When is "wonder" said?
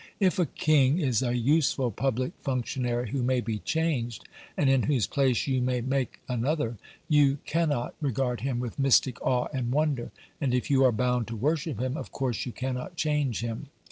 9.71-10.09